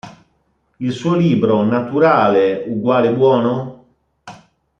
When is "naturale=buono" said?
1.63-3.85